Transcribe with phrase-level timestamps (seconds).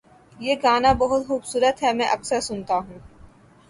[0.39, 2.99] یہ گانا بہت خوبصورت ہے، میں اکثر سنتا ہوں